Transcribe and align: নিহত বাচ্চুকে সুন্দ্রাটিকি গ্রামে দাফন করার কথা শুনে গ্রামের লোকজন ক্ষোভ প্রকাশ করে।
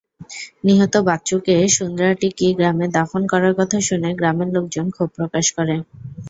নিহত 0.63 0.93
বাচ্চুকে 1.07 1.55
সুন্দ্রাটিকি 1.69 2.47
গ্রামে 2.57 2.85
দাফন 2.95 3.21
করার 3.31 3.53
কথা 3.59 3.77
শুনে 3.87 4.09
গ্রামের 4.19 4.49
লোকজন 4.55 4.85
ক্ষোভ 4.91 5.09
প্রকাশ 5.17 5.45
করে। 5.57 5.75